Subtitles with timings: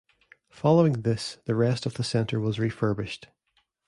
[0.49, 3.27] Following this the rest of the centre was refurbished.